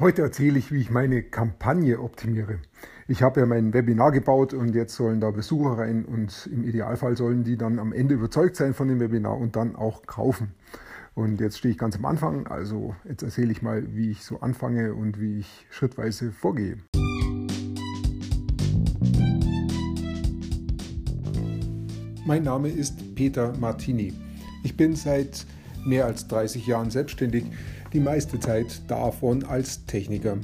[0.00, 2.60] Heute erzähle ich, wie ich meine Kampagne optimiere.
[3.08, 7.16] Ich habe ja mein Webinar gebaut und jetzt sollen da Besucher rein und im Idealfall
[7.16, 10.54] sollen die dann am Ende überzeugt sein von dem Webinar und dann auch kaufen.
[11.16, 14.38] Und jetzt stehe ich ganz am Anfang, also jetzt erzähle ich mal, wie ich so
[14.38, 16.76] anfange und wie ich schrittweise vorgehe.
[22.24, 24.12] Mein Name ist Peter Martini.
[24.62, 25.44] Ich bin seit
[25.88, 27.44] mehr als 30 Jahren selbstständig
[27.92, 30.38] die meiste Zeit davon als Techniker.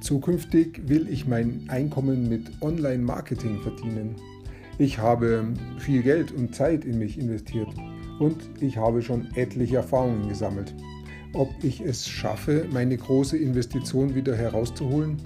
[0.00, 4.14] Zukünftig will ich mein Einkommen mit Online-Marketing verdienen.
[4.78, 7.68] Ich habe viel Geld und Zeit in mich investiert
[8.20, 10.72] und ich habe schon etliche Erfahrungen gesammelt.
[11.32, 15.16] Ob ich es schaffe, meine große Investition wieder herauszuholen?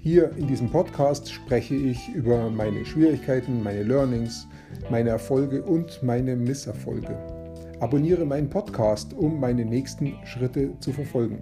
[0.00, 4.46] Hier in diesem Podcast spreche ich über meine Schwierigkeiten, meine Learnings,
[4.90, 7.41] meine Erfolge und meine Misserfolge.
[7.82, 11.40] Abonniere meinen Podcast, um meine nächsten Schritte zu verfolgen.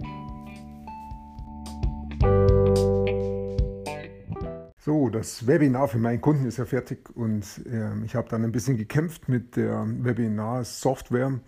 [4.79, 8.51] So, das Webinar für meinen Kunden ist ja fertig und äh, ich habe dann ein
[8.51, 11.39] bisschen gekämpft mit der Webinar-Software.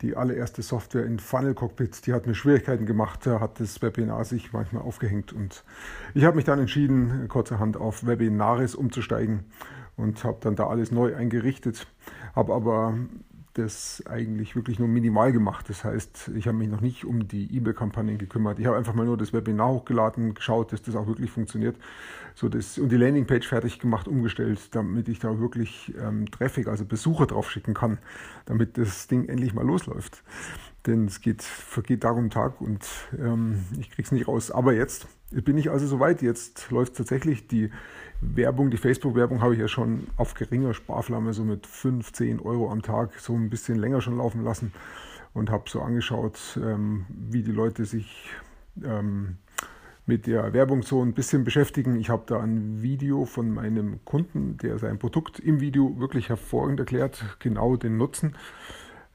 [0.00, 4.54] Die allererste Software in Funnel Cockpit, die hat mir Schwierigkeiten gemacht, hat das Webinar sich
[4.54, 5.62] manchmal aufgehängt und
[6.14, 9.40] ich habe mich dann entschieden, kurzerhand auf Webinaris umzusteigen
[9.98, 11.86] und habe dann da alles neu eingerichtet,
[12.34, 12.94] habe aber
[13.54, 15.68] das eigentlich wirklich nur minimal gemacht.
[15.68, 18.58] Das heißt, ich habe mich noch nicht um die E-Mail-Kampagnen gekümmert.
[18.58, 21.76] Ich habe einfach mal nur das Webinar hochgeladen, geschaut, dass das auch wirklich funktioniert.
[22.34, 26.84] So das, und die Landingpage fertig gemacht, umgestellt, damit ich da wirklich ähm, Traffic, also
[26.86, 27.98] Besucher drauf schicken kann,
[28.46, 30.22] damit das Ding endlich mal losläuft.
[30.86, 32.86] Denn es geht, vergeht Tag um Tag und
[33.18, 34.50] ähm, ich kriege es nicht raus.
[34.50, 36.22] Aber jetzt bin ich also soweit.
[36.22, 37.70] Jetzt läuft tatsächlich die
[38.20, 42.82] Werbung, die Facebook-Werbung habe ich ja schon auf geringer Sparflamme, so mit 15 Euro am
[42.82, 44.72] Tag, so ein bisschen länger schon laufen lassen
[45.34, 48.30] und habe so angeschaut, ähm, wie die Leute sich
[48.84, 49.38] ähm,
[50.06, 51.96] mit der Werbung so ein bisschen beschäftigen.
[51.96, 56.80] Ich habe da ein Video von meinem Kunden, der sein Produkt im Video wirklich hervorragend
[56.80, 58.36] erklärt, genau den Nutzen.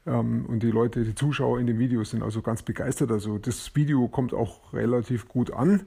[0.08, 3.12] Ähm, und die Leute, die Zuschauer in dem Video sind also ganz begeistert.
[3.12, 5.82] Also das Video kommt auch relativ gut an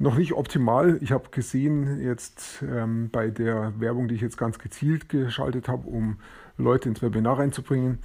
[0.00, 0.98] noch nicht optimal.
[1.02, 5.86] Ich habe gesehen jetzt ähm, bei der Werbung, die ich jetzt ganz gezielt geschaltet habe,
[5.86, 6.16] um
[6.56, 7.98] Leute ins Webinar reinzubringen,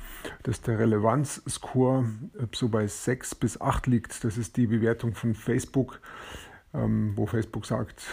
[0.43, 2.05] dass der Relevanzscore
[2.53, 4.25] so bei 6 bis 8 liegt.
[4.25, 6.01] Das ist die Bewertung von Facebook
[7.15, 8.03] wo Facebook sagt,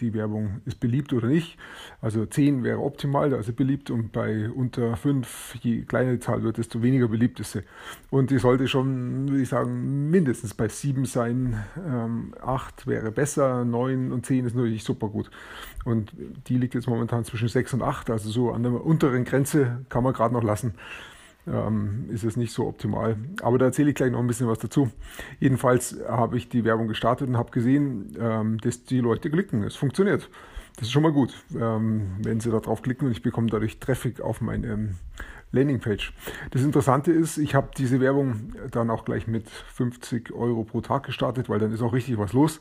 [0.00, 1.58] die Werbung ist beliebt oder nicht.
[2.00, 6.58] Also 10 wäre optimal, also beliebt und bei unter 5, je kleiner die Zahl wird,
[6.58, 7.62] desto weniger beliebt ist sie.
[8.10, 11.62] Und die sollte schon, würde ich sagen, mindestens bei 7 sein.
[12.40, 15.30] 8 ähm, wäre besser, 9 und 10 ist natürlich super gut.
[15.84, 16.12] Und
[16.48, 20.02] die liegt jetzt momentan zwischen 6 und 8, also so an der unteren Grenze kann
[20.02, 20.74] man gerade noch lassen
[21.46, 23.16] ähm, ist es nicht so optimal.
[23.42, 24.90] Aber da erzähle ich gleich noch ein bisschen was dazu.
[25.38, 29.62] Jedenfalls habe ich die Werbung gestartet und habe gesehen, ähm, dass die Leute klicken.
[29.62, 30.28] Es funktioniert.
[30.76, 33.78] Das ist schon mal gut, ähm, wenn sie da drauf klicken und ich bekomme dadurch
[33.78, 34.94] Traffic auf meine ähm,
[35.52, 36.12] Landingpage.
[36.50, 41.04] Das Interessante ist, ich habe diese Werbung dann auch gleich mit 50 Euro pro Tag
[41.04, 42.60] gestartet, weil dann ist auch richtig was los.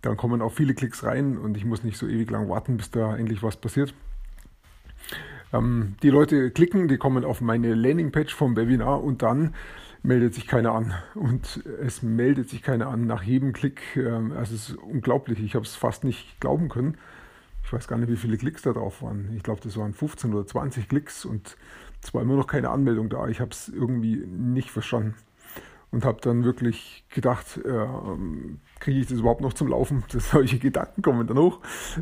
[0.00, 2.90] Dann kommen auch viele Klicks rein und ich muss nicht so ewig lang warten, bis
[2.90, 3.94] da endlich was passiert.
[5.52, 9.54] Ähm, die Leute klicken, die kommen auf meine Landingpage vom Webinar und dann
[10.02, 10.94] meldet sich keiner an.
[11.14, 13.80] Und es meldet sich keiner an nach jedem Klick.
[13.96, 15.40] Ähm, also es ist unglaublich.
[15.40, 16.96] Ich habe es fast nicht glauben können.
[17.64, 19.32] Ich weiß gar nicht, wie viele Klicks da drauf waren.
[19.36, 21.56] Ich glaube, das waren 15 oder 20 Klicks und
[22.02, 23.28] es war immer noch keine Anmeldung da.
[23.28, 25.14] Ich habe es irgendwie nicht verstanden
[25.92, 27.86] und habe dann wirklich gedacht, äh,
[28.80, 30.04] kriege ich das überhaupt noch zum Laufen?
[30.12, 31.60] Das, solche Gedanken kommen dann hoch,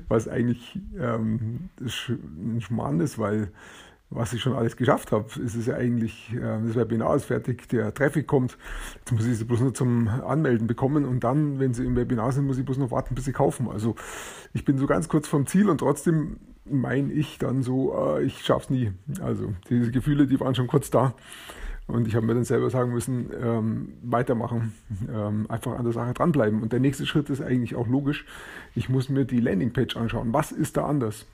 [0.09, 3.53] was eigentlich ähm, ein Schmarrn ist, weil
[4.13, 7.69] was ich schon alles geschafft habe, ist es ja eigentlich, äh, das Webinar ist fertig,
[7.69, 8.59] der Traffic kommt,
[8.99, 12.33] jetzt muss ich sie bloß nur zum Anmelden bekommen und dann, wenn sie im Webinar
[12.33, 13.69] sind, muss ich bloß noch warten, bis sie kaufen.
[13.69, 13.95] Also
[14.53, 18.49] ich bin so ganz kurz vom Ziel und trotzdem meine ich dann so, äh, ich
[18.49, 18.93] es nie.
[19.21, 21.15] Also diese Gefühle, die waren schon kurz da.
[21.91, 24.73] Und ich habe mir dann selber sagen müssen, ähm, weitermachen,
[25.13, 26.63] ähm, einfach an der Sache dranbleiben.
[26.63, 28.25] Und der nächste Schritt ist eigentlich auch logisch.
[28.75, 30.33] Ich muss mir die Landingpage anschauen.
[30.33, 31.27] Was ist da anders?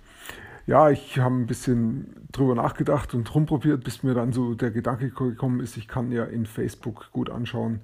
[0.66, 5.10] Ja, ich habe ein bisschen drüber nachgedacht und rumprobiert, bis mir dann so der Gedanke
[5.10, 7.80] gekommen ist, ich kann ja in Facebook gut anschauen,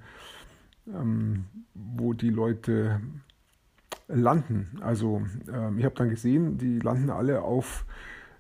[0.93, 1.45] ähm,
[1.75, 3.01] wo die Leute
[4.09, 4.79] landen.
[4.81, 5.23] Also
[5.53, 7.85] ähm, ich habe dann gesehen, die landen alle auf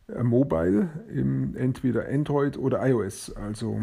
[0.09, 3.33] äh, Mobile, im, entweder Android oder iOS.
[3.37, 3.83] Also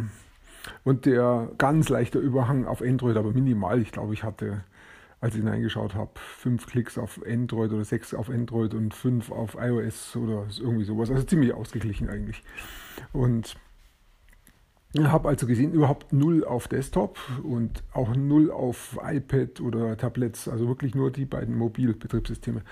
[0.83, 3.81] und der ganz leichte Überhang auf Android, aber minimal.
[3.81, 4.63] Ich glaube, ich hatte,
[5.21, 9.55] als ich hineingeschaut habe, fünf Klicks auf Android oder sechs auf Android und fünf auf
[9.59, 11.09] iOS oder irgendwie sowas.
[11.09, 12.43] Also ziemlich ausgeglichen eigentlich.
[13.13, 13.55] Und
[14.97, 20.67] habe also gesehen, überhaupt null auf Desktop und auch null auf iPad oder Tablets, also
[20.67, 22.63] wirklich nur die beiden Mobilbetriebssysteme.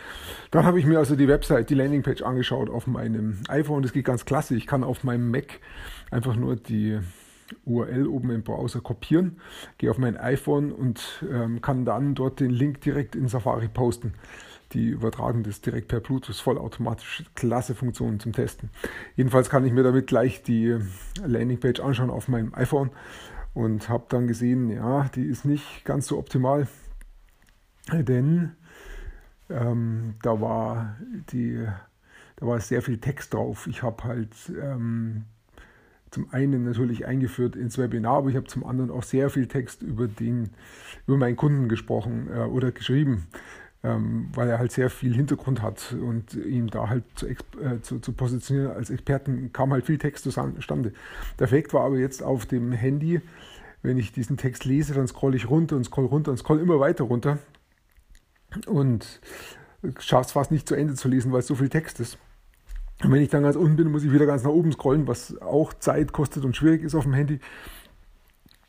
[0.49, 3.83] Dann habe ich mir also die Website, die Landingpage angeschaut auf meinem iPhone.
[3.83, 4.55] Das geht ganz klasse.
[4.55, 5.59] Ich kann auf meinem Mac
[6.09, 6.99] einfach nur die
[7.65, 9.39] URL oben im Browser kopieren,
[9.77, 14.13] gehe auf mein iPhone und ähm, kann dann dort den Link direkt in Safari posten.
[14.73, 17.23] Die übertragen das direkt per Bluetooth vollautomatisch.
[17.35, 18.69] Klasse Funktion zum Testen.
[19.15, 20.77] Jedenfalls kann ich mir damit gleich die
[21.23, 22.91] Landingpage anschauen auf meinem iPhone
[23.53, 26.67] und habe dann gesehen, ja, die ist nicht ganz so optimal,
[27.91, 28.51] denn
[29.49, 30.97] ähm, da war
[31.31, 31.65] die,
[32.35, 33.67] da war sehr viel Text drauf.
[33.67, 35.25] Ich habe halt ähm,
[36.11, 39.81] zum einen natürlich eingeführt ins Webinar, aber ich habe zum anderen auch sehr viel Text
[39.81, 40.49] über den,
[41.05, 43.27] über meinen Kunden gesprochen äh, oder geschrieben
[43.83, 47.99] ähm, weil er halt sehr viel Hintergrund hat und ihn da halt zu, äh, zu,
[47.99, 50.93] zu, positionieren als Experten kam halt viel Text zustande.
[51.39, 53.21] Der Effekt war aber jetzt auf dem Handy,
[53.83, 56.79] wenn ich diesen Text lese, dann scrolle ich runter und scroll runter und scroll immer
[56.79, 57.37] weiter runter
[58.65, 59.21] und
[59.99, 62.17] schaffe es fast nicht zu Ende zu lesen, weil es so viel Text ist.
[63.03, 65.39] Und wenn ich dann ganz unten bin, muss ich wieder ganz nach oben scrollen, was
[65.41, 67.39] auch Zeit kostet und schwierig ist auf dem Handy.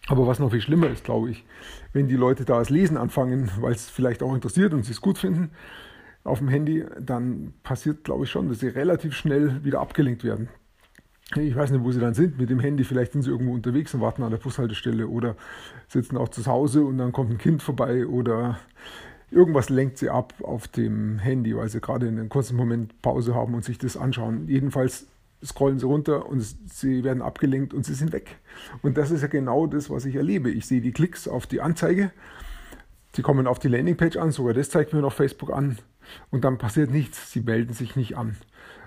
[0.06, 1.44] Aber was noch viel schlimmer ist, glaube ich,
[1.92, 5.00] wenn die Leute da das Lesen anfangen, weil es vielleicht auch interessiert und sie es
[5.00, 5.50] gut finden
[6.24, 10.48] auf dem Handy, dann passiert, glaube ich, schon, dass sie relativ schnell wieder abgelenkt werden.
[11.36, 12.84] Ich weiß nicht, wo sie dann sind mit dem Handy.
[12.84, 15.36] Vielleicht sind sie irgendwo unterwegs und warten an der Bushaltestelle oder
[15.86, 18.58] sitzen auch zu Hause und dann kommt ein Kind vorbei oder
[19.30, 23.34] irgendwas lenkt sie ab auf dem Handy, weil sie gerade in einem kurzen Moment Pause
[23.34, 24.48] haben und sich das anschauen.
[24.48, 25.06] Jedenfalls
[25.44, 28.36] scrollen sie runter und sie werden abgelenkt und sie sind weg.
[28.82, 30.50] Und das ist ja genau das, was ich erlebe.
[30.50, 32.10] Ich sehe die Klicks auf die Anzeige,
[33.14, 35.78] sie kommen auf die Landingpage an, sogar das zeigt mir noch Facebook an
[36.30, 38.36] und dann passiert nichts, sie melden sich nicht an.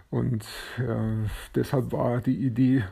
[0.09, 0.43] Und
[0.77, 2.83] äh, deshalb war die Idee,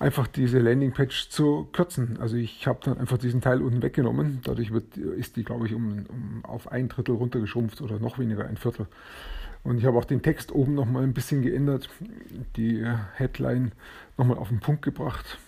[0.00, 2.18] einfach diese Landingpage zu kürzen.
[2.20, 4.40] Also ich habe dann einfach diesen Teil unten weggenommen.
[4.42, 8.46] Dadurch wird, ist die, glaube ich, um, um auf ein Drittel runtergeschrumpft oder noch weniger,
[8.48, 8.86] ein Viertel.
[9.62, 11.90] Und ich habe auch den Text oben nochmal ein bisschen geändert,
[12.56, 12.82] die
[13.14, 13.72] Headline
[14.16, 15.38] nochmal auf den Punkt gebracht.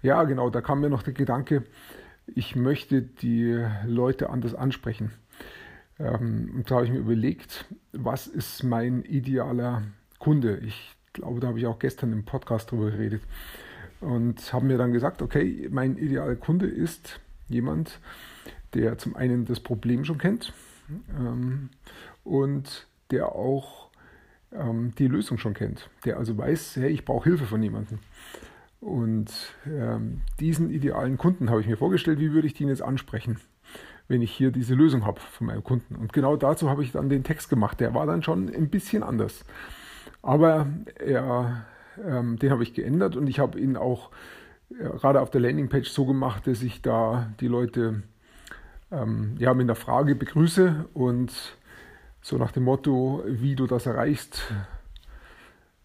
[0.00, 1.64] Ja, genau, da kam mir noch der Gedanke,
[2.34, 5.12] ich möchte die Leute anders ansprechen.
[5.98, 9.82] Ähm, und da habe ich mir überlegt, was ist mein idealer
[10.18, 10.58] Kunde?
[10.58, 13.20] Ich glaube, da habe ich auch gestern im Podcast drüber geredet.
[14.00, 17.98] Und habe mir dann gesagt, okay, mein idealer Kunde ist jemand,
[18.74, 20.52] der zum einen das Problem schon kennt
[21.18, 21.70] ähm,
[22.24, 23.88] und der auch
[24.52, 27.98] ähm, die Lösung schon kennt, der also weiß, hey, ich brauche Hilfe von jemandem.
[28.80, 29.32] Und
[29.66, 33.38] ähm, diesen idealen Kunden habe ich mir vorgestellt, wie würde ich den jetzt ansprechen,
[34.06, 35.96] wenn ich hier diese Lösung habe von meinem Kunden.
[35.96, 37.80] Und genau dazu habe ich dann den Text gemacht.
[37.80, 39.44] Der war dann schon ein bisschen anders.
[40.22, 41.64] Aber er,
[42.06, 44.10] ähm, den habe ich geändert und ich habe ihn auch
[44.70, 48.02] äh, gerade auf der Landingpage so gemacht, dass ich da die Leute
[48.90, 51.32] ähm, ja, mit einer Frage begrüße und
[52.20, 54.42] so nach dem Motto, wie du das erreichst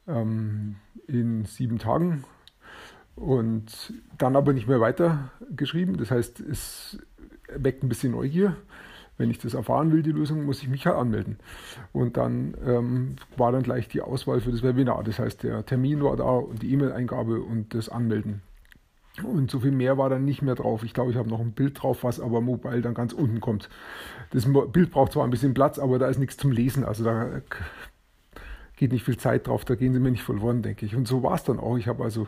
[0.08, 0.76] ähm,
[1.08, 2.24] in sieben Tagen.
[3.16, 5.98] Und dann aber nicht mehr weitergeschrieben.
[5.98, 6.98] Das heißt, es
[7.48, 8.58] weckt ein bisschen Neugier.
[9.18, 11.38] Wenn ich das erfahren will, die Lösung, muss ich mich halt anmelden.
[11.92, 15.04] Und dann ähm, war dann gleich die Auswahl für das Webinar.
[15.04, 18.42] Das heißt, der Termin war da und die E-Mail-Eingabe und das Anmelden.
[19.22, 20.84] Und so viel mehr war dann nicht mehr drauf.
[20.84, 23.70] Ich glaube, ich habe noch ein Bild drauf, was aber mobile dann ganz unten kommt.
[24.32, 26.84] Das Bild braucht zwar ein bisschen Platz, aber da ist nichts zum Lesen.
[26.84, 27.42] Also da
[28.76, 30.96] geht nicht viel Zeit drauf, da gehen sie mir nicht verloren, denke ich.
[30.96, 31.78] Und so war es dann auch.
[31.78, 32.26] Ich habe also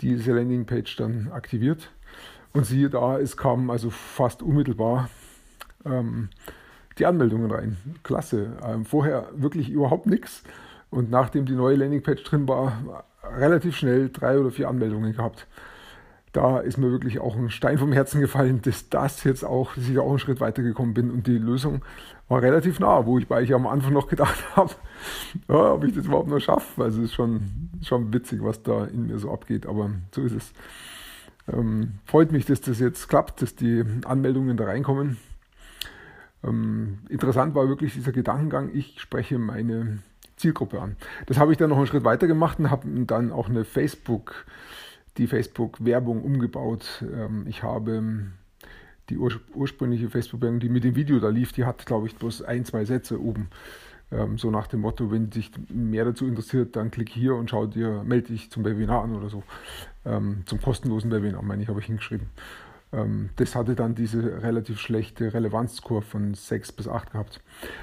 [0.00, 1.90] diese Landingpage dann aktiviert.
[2.52, 5.10] Und siehe da, es kamen also fast unmittelbar
[5.84, 6.28] ähm,
[6.98, 7.76] die Anmeldungen rein.
[8.02, 8.56] Klasse.
[8.64, 10.42] Ähm, vorher wirklich überhaupt nichts.
[10.90, 15.46] Und nachdem die neue Landingpage drin war, relativ schnell drei oder vier Anmeldungen gehabt
[16.32, 19.88] da ist mir wirklich auch ein Stein vom Herzen gefallen, dass das jetzt auch, dass
[19.88, 21.82] ich auch einen Schritt weitergekommen bin und die Lösung
[22.28, 24.72] war relativ nah, wo ich bei ich am Anfang noch gedacht habe,
[25.48, 26.84] ja, ob ich das überhaupt noch schaffe.
[26.84, 30.34] Also es ist schon, schon witzig, was da in mir so abgeht, aber so ist
[30.34, 30.52] es.
[31.50, 35.16] Ähm, freut mich, dass das jetzt klappt, dass die Anmeldungen da reinkommen.
[36.44, 39.98] Ähm, interessant war wirklich dieser Gedankengang, ich spreche meine
[40.36, 40.96] Zielgruppe an.
[41.26, 44.46] Das habe ich dann noch einen Schritt weiter gemacht und habe dann auch eine Facebook-
[45.18, 47.04] die Facebook-Werbung umgebaut.
[47.12, 48.02] Ähm, ich habe
[49.10, 52.42] die ur ursprüngliche Facebook-Werbung, die mit dem Video da lief, die hat, glaube ich, bloß
[52.42, 53.48] ein, zwei Sätze oben.
[54.10, 57.66] Ähm, so nach dem Motto, wenn dich mehr dazu interessiert, dann klick hier und schau
[57.66, 59.42] dir, melde dich zum Webinar an oder so.
[60.06, 62.28] Ähm, zum kostenlosen Webinar, meine ich, habe ich hingeschrieben.
[62.92, 67.40] Ähm, das hatte dann diese relativ schlechte Relevanzkurve von 6 bis 8 gehabt.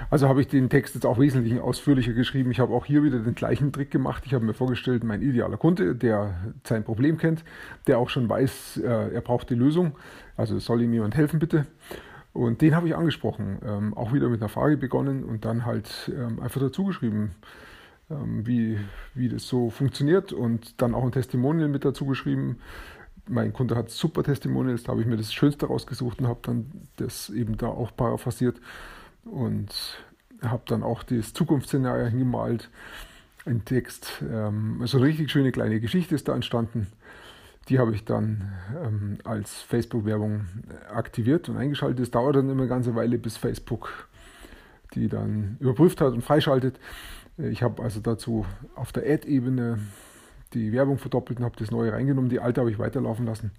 [0.09, 2.51] Also habe ich den Text jetzt auch wesentlich ausführlicher geschrieben.
[2.51, 4.23] Ich habe auch hier wieder den gleichen Trick gemacht.
[4.25, 7.43] Ich habe mir vorgestellt, mein idealer Kunde, der sein Problem kennt,
[7.87, 9.95] der auch schon weiß, äh, er braucht die Lösung.
[10.37, 11.67] Also soll ihm jemand helfen, bitte.
[12.33, 16.11] Und den habe ich angesprochen, ähm, auch wieder mit einer Frage begonnen und dann halt
[16.13, 17.31] ähm, einfach dazu geschrieben,
[18.07, 18.77] wie,
[19.15, 22.59] wie das so funktioniert und dann auch ein Testimonial mit dazu geschrieben,
[23.27, 26.71] mein Kunde hat super Testimonials, da habe ich mir das Schönste rausgesucht und habe dann
[26.97, 28.59] das eben da auch paraphrasiert
[29.23, 29.69] und
[30.41, 32.69] habe dann auch das Zukunftsszenario hingemalt.
[33.45, 36.87] Ein Text, ähm, also eine richtig schöne kleine Geschichte ist da entstanden.
[37.69, 38.51] Die habe ich dann
[38.83, 40.45] ähm, als Facebook-Werbung
[40.91, 41.99] aktiviert und eingeschaltet.
[41.99, 44.07] Es dauert dann immer eine ganze Weile, bis Facebook
[44.95, 46.79] die dann überprüft hat und freischaltet.
[47.37, 49.79] Ich habe also dazu auf der Ad-Ebene
[50.55, 52.29] die Werbung verdoppelt und habe das neue reingenommen.
[52.29, 53.51] Die alte habe ich weiterlaufen lassen.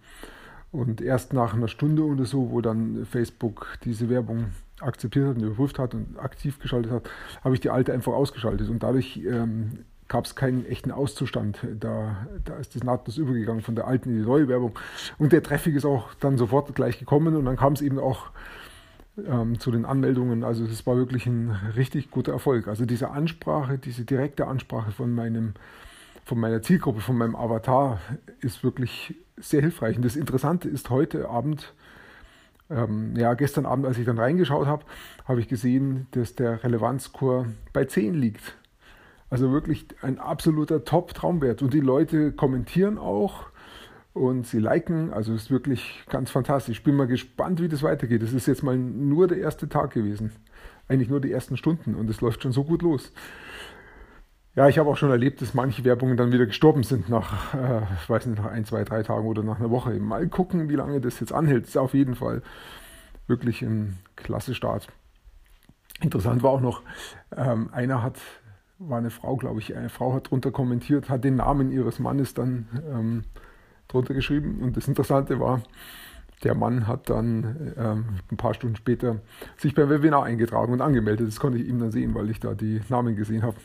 [0.73, 4.47] Und erst nach einer Stunde oder so, wo dann Facebook diese Werbung
[4.81, 7.09] akzeptiert hat und überprüft hat und aktiv geschaltet hat,
[7.43, 8.69] habe ich die alte einfach ausgeschaltet.
[8.69, 11.59] Und dadurch ähm, gab es keinen echten Auszustand.
[11.81, 14.79] Da, da ist das nahtlos übergegangen von der alten in die neue Werbung.
[15.19, 18.31] Und der Traffic ist auch dann sofort gleich gekommen und dann kam es eben auch
[19.26, 20.45] ähm, zu den Anmeldungen.
[20.45, 22.69] Also es war wirklich ein richtig guter Erfolg.
[22.69, 25.55] Also diese Ansprache, diese direkte Ansprache von meinem
[26.26, 28.00] von meiner Zielgruppe, von meinem Avatar
[28.40, 29.97] ist wirklich sehr hilfreich.
[29.97, 31.73] Und das Interessante ist heute Abend,
[32.68, 34.85] ähm, ja, gestern Abend, als ich dann reingeschaut habe,
[35.25, 38.56] habe ich gesehen, dass der Relevanzscore bei 10 liegt.
[39.30, 41.62] Also wirklich ein absoluter Top-Traumwert.
[41.62, 43.45] Und die Leute kommentieren auch
[44.12, 45.12] und sie liken.
[45.12, 46.78] Also ist wirklich ganz fantastisch.
[46.78, 48.23] Ich bin mal gespannt, wie das weitergeht.
[48.23, 50.33] Das ist jetzt mal nur der erste Tag gewesen.
[50.88, 53.12] Eigentlich nur die ersten Stunden und es läuft schon so gut los.
[54.57, 57.83] Ja, ich habe auch schon erlebt, dass manche Werbungen dann wieder gestorben sind nach, äh,
[58.03, 59.91] ich weiß nicht, nach ein, zwei, drei Tagen oder nach einer Woche.
[60.01, 61.65] Mal gucken, wie lange das jetzt anhält.
[61.65, 62.41] Das ist auf jeden Fall
[63.27, 64.89] wirklich ein klasse Start.
[66.01, 66.81] Interessant war auch noch,
[67.37, 68.17] ähm, einer hat,
[68.79, 72.33] war eine Frau, glaube ich, eine Frau hat drunter kommentiert, hat den Namen ihres Mannes
[72.33, 73.25] dann ähm,
[73.89, 74.61] drunter geschrieben.
[74.63, 75.61] Und das Interessante war,
[76.45, 79.21] der Mann hat dann ähm, ein paar Stunden später
[79.57, 81.29] sich beim Webinar eingetragen und angemeldet.
[81.29, 83.57] Das konnte ich ihm dann sehen, weil ich da die Namen gesehen habe.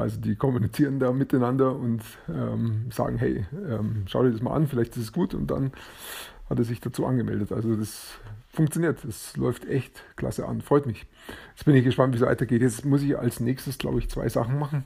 [0.00, 4.66] Also die kommunizieren da miteinander und ähm, sagen, hey, ähm, schau dir das mal an,
[4.66, 5.34] vielleicht ist es gut.
[5.34, 5.72] Und dann
[6.48, 7.52] hat er sich dazu angemeldet.
[7.52, 11.06] Also das funktioniert, das läuft echt klasse an, freut mich.
[11.54, 12.62] Jetzt bin ich gespannt, wie es weitergeht.
[12.62, 14.84] Jetzt muss ich als nächstes, glaube ich, zwei Sachen machen.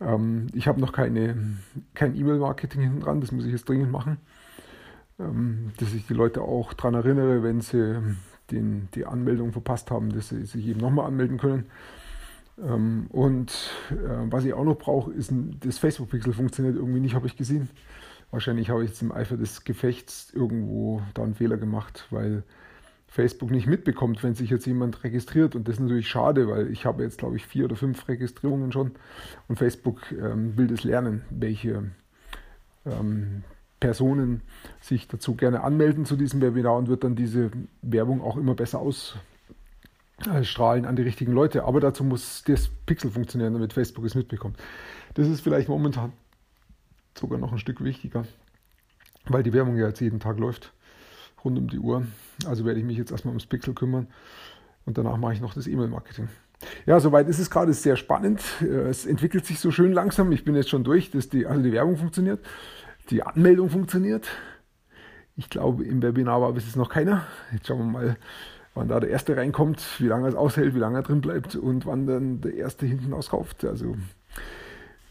[0.00, 1.36] Ähm, ich habe noch keine,
[1.94, 4.18] kein E-Mail-Marketing hinten dran, das muss ich jetzt dringend machen.
[5.18, 8.00] Ähm, dass ich die Leute auch daran erinnere, wenn sie
[8.50, 11.66] den, die Anmeldung verpasst haben, dass sie sich eben nochmal anmelden können.
[12.62, 13.50] Ähm, und
[13.90, 13.94] äh,
[14.30, 17.68] was ich auch noch brauche, ist ein, das Facebook-Pixel funktioniert irgendwie nicht, habe ich gesehen.
[18.30, 22.42] Wahrscheinlich habe ich jetzt im Eifer des Gefechts irgendwo da einen Fehler gemacht, weil
[23.06, 25.54] Facebook nicht mitbekommt, wenn sich jetzt jemand registriert.
[25.54, 28.70] Und das ist natürlich schade, weil ich habe jetzt, glaube ich, vier oder fünf Registrierungen
[28.70, 28.92] schon.
[29.48, 31.90] Und Facebook ähm, will das lernen, welche
[32.84, 33.44] ähm,
[33.80, 34.42] Personen
[34.80, 37.50] sich dazu gerne anmelden zu diesem Webinar und wird dann diese
[37.80, 38.80] Werbung auch immer besser
[40.28, 41.64] ausstrahlen an die richtigen Leute.
[41.64, 44.56] Aber dazu muss das Pixel funktionieren, damit Facebook es mitbekommt.
[45.14, 46.12] Das ist vielleicht momentan
[47.16, 48.24] sogar noch ein Stück wichtiger,
[49.26, 50.72] weil die Werbung ja jetzt jeden Tag läuft,
[51.44, 52.06] rund um die Uhr.
[52.46, 54.08] Also werde ich mich jetzt erstmal ums Pixel kümmern
[54.86, 56.28] und danach mache ich noch das E-Mail-Marketing.
[56.86, 58.42] Ja, soweit ist es gerade sehr spannend.
[58.62, 60.32] Es entwickelt sich so schön langsam.
[60.32, 62.44] Ich bin jetzt schon durch, dass die, also die Werbung funktioniert.
[63.10, 64.28] Die Anmeldung funktioniert.
[65.36, 67.26] Ich glaube, im Webinar war bis jetzt noch keiner.
[67.52, 68.16] Jetzt schauen wir mal,
[68.78, 71.84] wann da der erste reinkommt, wie lange es aushält, wie lange er drin bleibt und
[71.84, 73.64] wann dann der erste hinten auskauft.
[73.64, 73.96] Also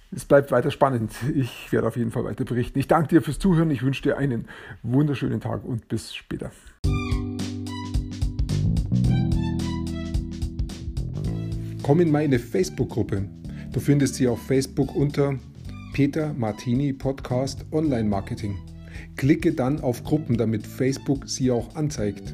[0.10, 1.12] es bleibt weiter spannend.
[1.36, 2.80] Ich werde auf jeden Fall weiter berichten.
[2.80, 3.70] Ich danke dir fürs Zuhören.
[3.70, 4.48] Ich wünsche dir einen
[4.84, 6.52] wunderschönen Tag und bis später.
[11.84, 13.28] Komm in meine Facebook-Gruppe.
[13.74, 15.36] Du findest sie auf Facebook unter
[15.94, 18.58] Peter Martini Podcast Online Marketing.
[19.18, 22.34] Klicke dann auf Gruppen, damit Facebook sie auch anzeigt.